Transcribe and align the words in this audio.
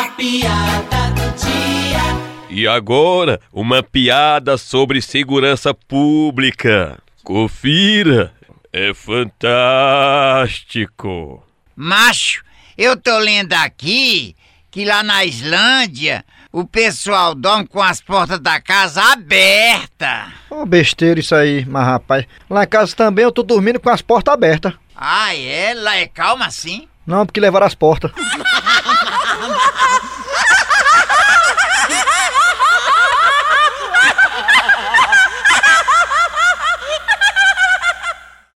A 0.00 0.04
piada 0.12 1.10
do 1.10 1.36
dia. 1.36 2.00
E 2.48 2.66
agora, 2.66 3.38
uma 3.52 3.82
piada 3.82 4.56
sobre 4.56 5.02
segurança 5.02 5.74
pública. 5.74 6.98
Confira, 7.22 8.32
é 8.72 8.94
fantástico. 8.94 11.44
Macho, 11.76 12.42
eu 12.78 12.96
tô 12.96 13.18
lendo 13.18 13.52
aqui 13.52 14.34
que 14.70 14.86
lá 14.86 15.02
na 15.02 15.22
Islândia 15.26 16.24
o 16.50 16.64
pessoal 16.64 17.34
dorme 17.34 17.66
com 17.66 17.82
as 17.82 18.00
portas 18.00 18.40
da 18.40 18.58
casa 18.58 19.02
aberta. 19.12 20.32
Ô 20.48 20.64
besteira 20.64 21.20
isso 21.20 21.34
aí, 21.34 21.66
mas 21.66 21.84
rapaz. 21.84 22.24
Lá 22.48 22.64
em 22.64 22.68
casa 22.68 22.96
também 22.96 23.26
eu 23.26 23.32
tô 23.32 23.42
dormindo 23.42 23.78
com 23.78 23.90
as 23.90 24.00
portas 24.00 24.32
abertas. 24.32 24.72
Ah, 24.96 25.36
é? 25.36 25.74
Lá 25.74 25.96
é 25.96 26.06
calma 26.06 26.46
assim? 26.46 26.88
Não, 27.06 27.26
porque 27.26 27.38
levaram 27.38 27.66
as 27.66 27.74
portas. 27.74 28.10